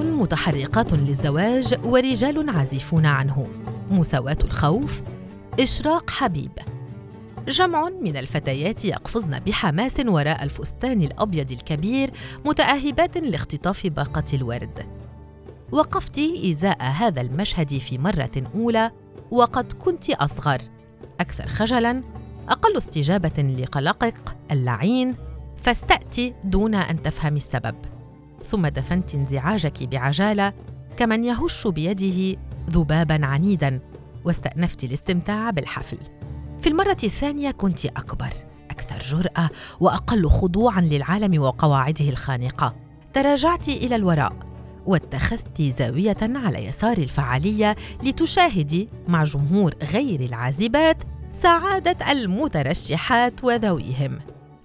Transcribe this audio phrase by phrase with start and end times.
[0.00, 3.46] متحرقات للزواج ورجال عازفون عنه.
[3.90, 5.02] مساواة الخوف
[5.60, 6.50] إشراق حبيب.
[7.48, 12.10] جمع من الفتيات يقفزن بحماس وراء الفستان الأبيض الكبير
[12.44, 14.86] متأهبات لاختطاف باقة الورد.
[15.72, 18.90] وقفت إزاء هذا المشهد في مرة أولى
[19.30, 20.62] وقد كنت أصغر.
[21.20, 22.02] أكثر خجلاً
[22.48, 24.14] أقل استجابة لقلقك
[24.50, 25.16] اللعين
[25.56, 27.74] فاستأتي دون أن تفهمي السبب.
[28.52, 30.52] ثم دفنت انزعاجك بعجالة
[30.96, 33.80] كمن يهش بيده ذبابا عنيدا
[34.24, 35.98] واستأنفت الاستمتاع بالحفل.
[36.60, 38.32] في المرة الثانية كنت أكبر
[38.70, 42.74] أكثر جرأة وأقل خضوعا للعالم وقواعده الخانقة.
[43.12, 44.32] تراجعت إلى الوراء
[44.86, 50.96] واتخذت زاوية على يسار الفعالية لتشاهدي مع جمهور غير العازبات
[51.32, 54.18] سعادة المترشحات وذويهم.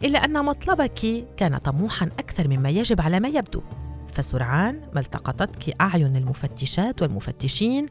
[0.04, 3.62] إلا أن مطلبك كان طموحا أكثر مما يجب على ما يبدو.
[4.18, 7.86] فسرعان ما التقطتك أعين المفتشات والمفتشين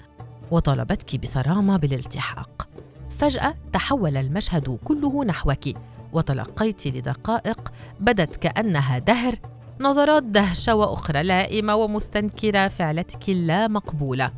[0.50, 2.68] وطالبتك بصرامة بالالتحاق.
[3.10, 5.68] فجأة تحول المشهد كله نحوك
[6.12, 9.34] وتلقيت لدقائق بدت كأنها دهر
[9.80, 14.32] نظرات دهشة وأخرى لائمة ومستنكرة فعلتك اللا مقبولة.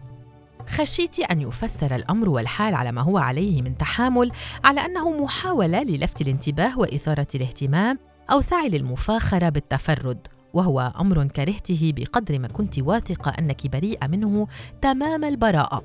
[0.68, 4.32] خشيت أن يفسر الأمر والحال على ما هو عليه من تحامل
[4.64, 7.98] على أنه محاولة للفت الانتباه وإثارة الاهتمام
[8.30, 10.28] أو سعي للمفاخرة بالتفرد.
[10.54, 14.46] وهو أمر كرهته بقدر ما كنت واثقة أنك بريئة منه
[14.82, 15.82] تمام البراءة.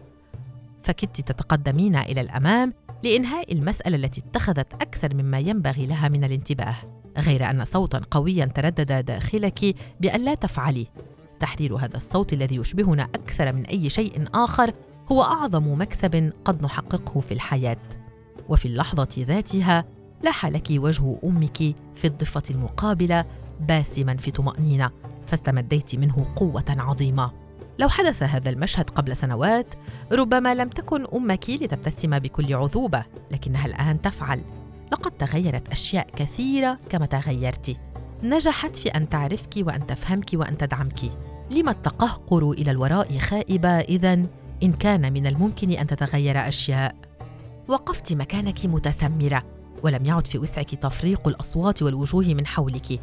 [0.83, 6.75] فكدت تتقدمين إلى الأمام لإنهاء المسألة التي اتخذت أكثر مما ينبغي لها من الانتباه
[7.17, 10.87] غير أن صوتا قويا تردد داخلك بأن لا تفعلي.
[11.39, 14.73] تحرير هذا الصوت الذي يشبهنا أكثر من أي شيء آخر
[15.11, 17.77] هو أعظم مكسب قد نحققه في الحياة.
[18.49, 19.85] وفي اللحظة ذاتها
[20.23, 21.57] لاح لك وجه أمك
[21.95, 23.25] في الضفة المقابلة
[23.59, 24.91] باسما في طمأنينة
[25.27, 27.31] فاستمديت منه قوة عظيمة.
[27.79, 29.75] لو حدث هذا المشهد قبل سنوات
[30.11, 34.41] ربما لم تكن أمك لتبتسم بكل عذوبة لكنها الآن تفعل؟
[34.91, 37.77] لقد تغيرت أشياء كثيرة كما تغيرت.
[38.23, 40.99] نجحت في أن تعرفك وأن تفهمك وأن تدعمك.
[41.51, 44.13] لما التقهقر إلى الوراء خائبة اذا؟
[44.63, 46.95] إن كان من الممكن أن تتغير أشياء.
[47.67, 49.52] وقفت مكانك متسمرة.
[49.83, 52.99] ولم يعد في وسعك تفريق الأصوات والوجوه من حولك.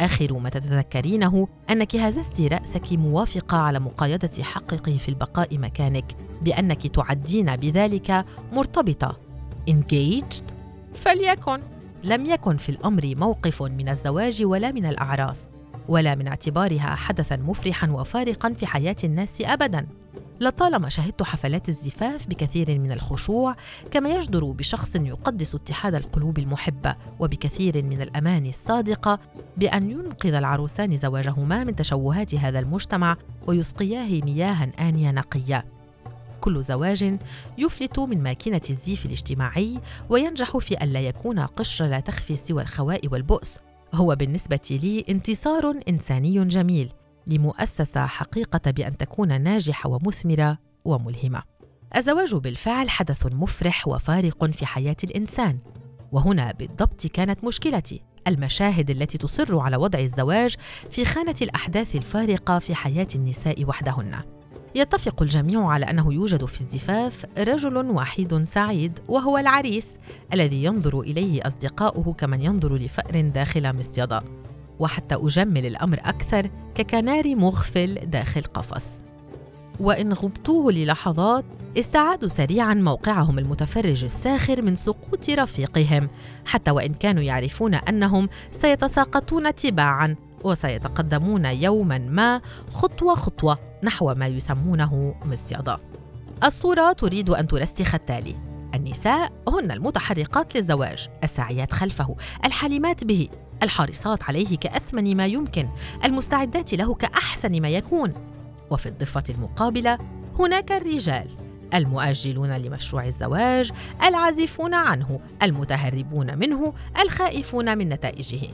[0.00, 7.56] آخر ما تتذكرينه أنك هززت رأسك موافقه على مقايضة حقك في البقاء مكانك بأنك تعدين
[7.56, 9.18] بذلك مرتبطة.
[9.70, 10.44] Engaged
[10.94, 11.60] فليكن.
[12.04, 15.48] لم يكن في الأمر موقف من الزواج ولا من الأعراس
[15.88, 19.86] ولا من اعتبارها حدثا مفرحا وفارقا في حياة الناس ابدا.
[20.42, 23.56] لطالما شهدت حفلات الزفاف بكثير من الخشوع
[23.90, 29.18] كما يجدر بشخص يقدس اتحاد القلوب المحبة وبكثير من الأماني الصادقة
[29.56, 33.16] بأن ينقذ العروسان زواجهما من تشوهات هذا المجتمع
[33.46, 35.64] ويسقياه مياها آنية نقية.
[36.40, 37.18] كل زواج
[37.58, 43.08] يفلت من ماكينة الزيف الاجتماعي وينجح في أن لا يكون قشر لا تخفي سوى الخواء
[43.12, 43.58] والبؤس.
[43.94, 46.92] هو بالنسبة لي انتصار إنساني جميل.
[47.26, 51.42] لمؤسسة حقيقة بأن تكون ناجحة ومثمرة وملهمة.
[51.96, 55.58] الزواج بالفعل حدث مفرح وفارق في حياة الإنسان،
[56.12, 60.56] وهنا بالضبط كانت مشكلتي، المشاهد التي تصر على وضع الزواج
[60.90, 64.20] في خانة الأحداث الفارقة في حياة النساء وحدهن.
[64.74, 69.98] يتفق الجميع على أنه يوجد في الزفاف رجل وحيد سعيد وهو العريس
[70.32, 74.22] الذي ينظر إليه أصدقاؤه كمن ينظر لفأر داخل مصيدة
[74.82, 78.86] وحتى أجمل الأمر أكثر ككنار مغفل داخل قفص.
[79.80, 81.44] وإن غبتوه للحظات
[81.78, 86.08] استعادوا سريعا موقعهم المتفرج الساخر من سقوط رفيقهم
[86.44, 92.40] حتى وإن كانوا يعرفون أنهم سيتساقطون تباعا وسيتقدمون يوما ما
[92.70, 95.78] خطوة خطوة نحو ما يسمونه مصيده
[96.44, 98.34] الصورة تريد أن ترسخ التالي.
[98.74, 103.28] النساء هن المتحرقات للزواج الساعيات خلفه الحليمات به.
[103.62, 105.68] الحريصات عليه كأثمن ما يمكن
[106.04, 108.14] المستعدات له كأحسن ما يكون.
[108.70, 109.98] وفي الضفة المقابلة
[110.38, 111.28] هناك الرجال
[111.74, 113.72] المؤجلون لمشروع الزواج
[114.04, 118.48] العازفون عنه المتهربون منه الخائفون من نتائجه.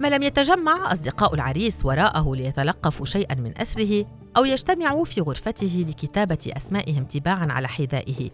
[0.00, 4.06] ما لم يتجمع أصدقاء العريس وراءه ليتلقفوا شيئا من أثره
[4.36, 8.30] أو يجتمعوا في غرفته لكتابة أسمائهم تباعا على حذائه.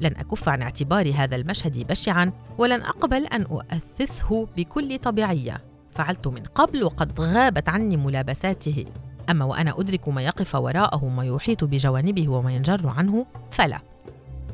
[0.00, 5.58] لن أكف عن اعتبار هذا المشهد بشعا ولن أقبل أن أؤثثه بكل طبيعية.
[5.94, 8.84] فعلت من قبل وقد غابت عني ملابساته.
[9.30, 13.80] أما وأنا أدرك ما يقف وراءه وما يحيط بجوانبه وما ينجر عنه فلا.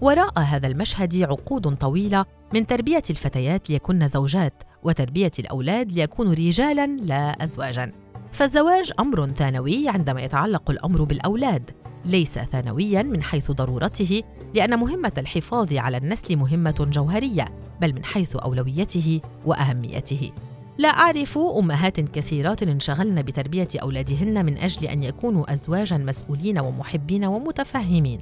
[0.01, 2.25] وراء هذا المشهد عقود طويلة
[2.55, 8.04] من تربية الفتيات ليكن زوجات وتربية الأولاد ليكونوا رجالا لا أزواجا.
[8.35, 11.71] فالزواج أمر ثانوي عندما يتعلق الأمر بالأولاد.
[12.05, 14.23] ليس ثانويا من حيث ضرورته
[14.55, 17.45] لأن مهمة الحفاظ على النسل مهمة جوهرية
[17.81, 20.33] بل من حيث أولويته وأهميته.
[20.79, 28.21] لا أعرف أمهات كثيرات انشغلن بتربية أولادهن من أجل أن يكونوا ازواجا مسؤولين ومحبين ومتفهمين.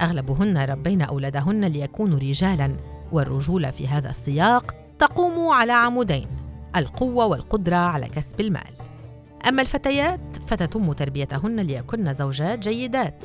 [0.00, 2.76] أغلبهن ربين أولادهن ليكونوا رجالا
[3.12, 6.26] والرجوله في هذا السياق تقوم على عمودين
[6.76, 8.83] القوة والقدرة على كسب المال.
[9.48, 13.24] أما الفتيات فتتم تربيتهن ليكن زوجات جيدات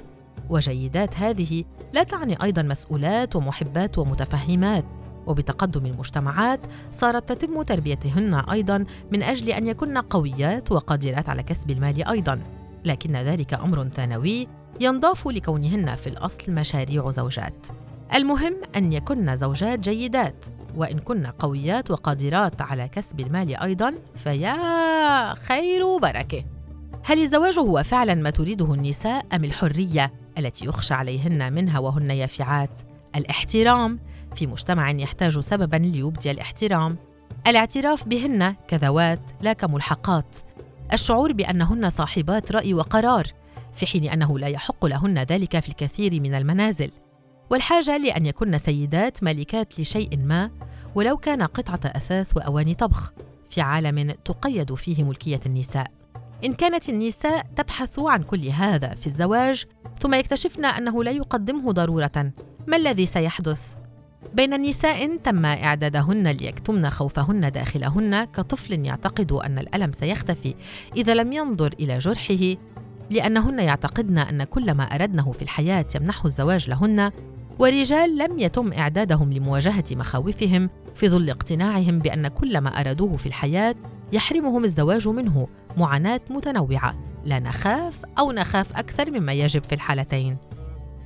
[0.49, 1.63] وجيدات هذه
[1.93, 4.85] لا تعني أيضا مسؤولات ومحبات ومتفهمات
[5.27, 6.59] وبتقدم المجتمعات
[6.91, 12.41] صارت تتم تربيتهن أيضا من أجل أن يكن قويات وقادرات على كسب المال أيضا
[12.85, 14.47] لكن ذلك أمر ثانوي
[14.79, 17.67] ينضاف لكونهن في الأصل مشاريع زوجات.
[18.15, 20.45] المهم أن يكن زوجات جيدات.
[20.79, 26.43] وإن كن قويات وقادرات على كسب المال أيضا فيا خير بركه
[27.03, 32.69] هل الزواج هو فعلا ما تريده النساء أم الحرية التي يخشى عليهن منها وهن يافعات؟
[33.15, 33.99] الاحترام.
[34.35, 36.97] في مجتمع يحتاج سببا ليبدي الاحترام.
[37.47, 40.37] الاعتراف بهن كذوات لا كملحقات.
[40.93, 43.27] الشعور بأنهن صاحبات رأي وقرار
[43.75, 46.91] في حين أنه لا يحق لهن ذلك في الكثير من المنازل.
[47.49, 50.51] والحاجة لأن يكن سيدات مالكات لشيء ما
[50.95, 53.13] ولو كان قطعة أثاث وأواني طبخ
[53.49, 55.91] في عالم تقيد فيه ملكية النساء.
[56.45, 59.65] إن كانت النساء تبحث عن كل هذا في الزواج
[59.99, 62.31] ثم يكتشفن أنه لا يقدمه ضرورة
[62.67, 63.75] ما الذي سيحدث؟
[64.33, 70.55] بين نساء تم إعدادهن ليكتمن خوفهن داخلهن كطفل يعتقد أن الألم سيختفي
[70.97, 72.55] إذا لم ينظر إلى جرحه
[73.09, 77.11] لأنهن يعتقدن أن كل ما أردنه في الحياة يمنحه الزواج لهن
[77.59, 83.75] ورجال لم يتم إعدادهم لمواجهة مخاوفهم في ظل اقتناعهم بأن كل ما أرادوه في الحياة
[84.13, 85.47] يحرمهم الزواج منه
[85.77, 86.95] معاناة متنوعة.
[87.25, 90.37] لا نخاف أو نخاف أكثر مما يجب في الحالتين.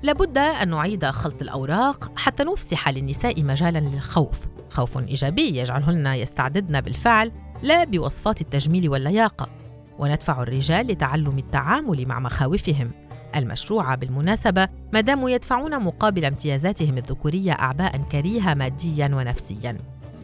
[0.04, 4.40] لابد أن نعيد خلط الأوراق حتى نفسح للنساء مجالا للخوف.
[4.70, 9.50] خوف إيجابي يجعلهن يستعددن بالفعل لا بوصفات التجميل واللياقة.
[10.00, 12.92] وندفع الرجال لتعلم التعامل مع مخاوفهم.
[13.36, 19.78] المشروعة بالمناسبة ما داموا يدفعون مقابل امتيازاتهم الذكورية أعباء كريهة ماديا ونفسيا.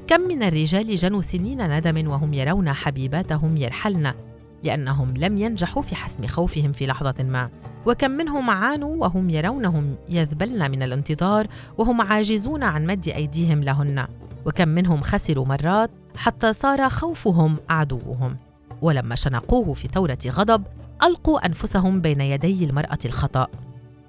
[0.08, 4.14] كم من الرجال جنوا سنين ندم وهم يرون حبيباتهم يرحلن
[4.64, 7.50] لأنهم لم ينجحوا في حسم خوفهم في لحظة ما.
[7.86, 11.48] وكم منهم عانوا وهم يرونهم يذبلن من الانتظار
[11.78, 14.08] وهم عاجزون عن مد أيديهم لهن.
[14.46, 18.38] وكم منهم خسروا مرات حتى صار خوفهم عدوهم.
[18.82, 20.64] ولما شنقوه في ثورة غضب
[21.04, 23.48] ألقوا أنفسهم بين يدي المرأة الخطأ.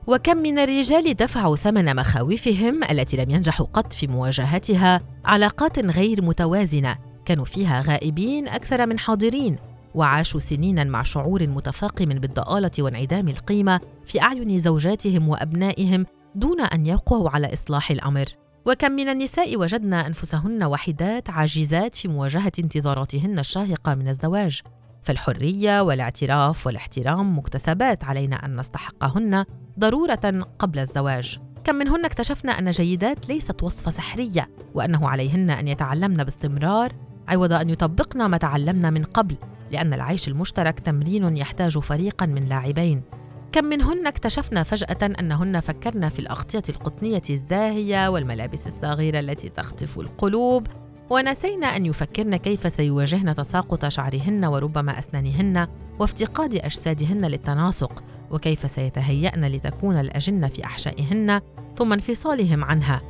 [0.06, 6.96] وكم من الرجال دفعوا ثمن مخاوفهم التي لم ينجحوا قط في مواجهتها علاقات غير متوازنة.
[7.24, 9.56] كانوا فيها غائبين أكثر من حاضرين
[9.94, 17.30] وعاشوا سنينا مع شعور متفاقم بالضآلة وانعدام القيمة في أعين زوجاتهم وأبنائهم دون أن يقووا
[17.30, 18.24] على إصلاح الأمر.
[18.66, 24.60] وكم من النساء وجدن أنفسهن وحيدات عاجزات في مواجهة انتظاراتهن الشاهقة من الزواج،
[25.02, 29.44] فالحرية والاعتراف والاحترام مكتسبات علينا أن نستحقهن
[29.78, 31.38] ضرورة قبل الزواج.
[31.64, 36.92] كم منهن اكتشفنا أن جيدات ليست وصفة سحرية وأنه عليهن أن يتعلمن باستمرار.
[37.28, 39.36] عوض أن يطبقن ما تعلمنا من قبل
[39.70, 43.02] لأن العيش المشترك تمرين يحتاج فريقا من لاعبين.
[43.52, 50.66] كم منهن اكتشفنا فجأة أنهن فكرن في الأغطية القطنية الزاهية والملابس الصغيرة التي تخطف القلوب.
[51.10, 55.66] ونسينا أن يفكرن كيف سيواجهن تساقط شعرهن وربما أسنانهن
[55.98, 61.40] وافتقاد أجسادهن للتناسق وكيف سيتهيأن لتكون الأجنة في أحشائهن
[61.78, 63.02] ثم انفصالهم عنها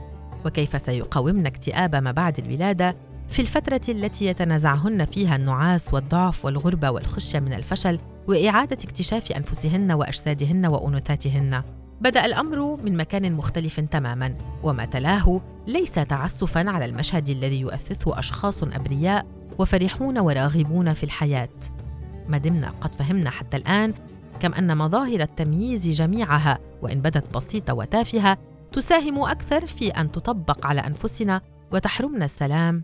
[0.45, 2.97] وكيف سيقاومن اكتئاب ما بعد الولادة
[3.29, 10.67] في الفترة التي يتنازعهن فيها النعاس والضعف والغربة والخشية من الفشل وإعادة اكتشاف أنفسهن وأجسادهن
[10.67, 11.63] وأنوثاتهن.
[12.01, 18.63] بدأ الأمر من مكان مختلف تماما وما تلاه ليس تعسفا على المشهد الذي يؤثثه أشخاص
[18.63, 19.27] أبرياء
[19.59, 21.49] وفرحون وراغبون في الحياة.
[22.29, 23.95] ما دمنا قد فهمنا حتى الآن
[24.41, 28.39] كم أن مظاهر التمييز جميعها وإن بدت بسيطة وتافهة
[28.73, 31.41] تساهم أكثر في أن تطبق على أنفسنا
[31.73, 32.83] وتحرمنا السلام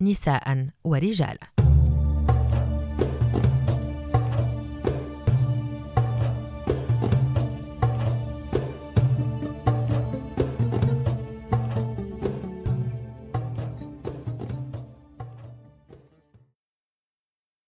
[0.00, 1.59] نساء ورجالا.